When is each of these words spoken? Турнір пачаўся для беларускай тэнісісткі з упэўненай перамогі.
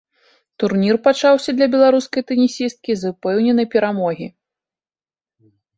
Турнір 0.63 0.95
пачаўся 1.07 1.55
для 1.59 1.67
беларускай 1.77 2.27
тэнісісткі 2.33 2.91
з 3.03 3.15
упэўненай 3.15 3.65
перамогі. 3.79 4.27